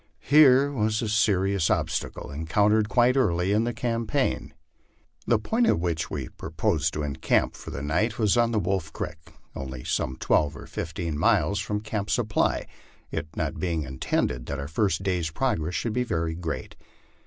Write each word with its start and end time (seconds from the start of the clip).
Here 0.23 0.71
was 0.71 1.03
a 1.03 1.07
serious 1.07 1.69
obstacle 1.69 2.31
encountered 2.31 2.89
quite 2.89 3.15
early 3.15 3.51
in 3.51 3.65
the 3.65 3.71
campaign. 3.71 4.51
The 5.27 5.37
point 5.37 5.67
at 5.67 5.79
which 5.79 6.09
we 6.09 6.29
proposed 6.29 6.91
to 6.95 7.03
encamp 7.03 7.55
for 7.55 7.69
the 7.69 7.83
night 7.83 8.17
was 8.17 8.35
on 8.35 8.51
Wolf 8.63 8.91
creek, 8.93 9.19
only 9.55 9.83
some 9.83 10.15
twelve 10.15 10.57
or 10.57 10.65
fifteen 10.65 11.19
miles 11.19 11.59
from 11.59 11.81
Camp 11.81 12.09
Supply, 12.09 12.65
it 13.11 13.27
not 13.35 13.59
being 13.59 13.83
in 13.83 13.99
tended 13.99 14.47
that 14.47 14.57
our 14.57 14.67
first 14.67 15.03
day's 15.03 15.29
progress 15.29 15.75
should 15.75 15.93
be 15.93 16.03
very 16.03 16.33
great. 16.33 16.75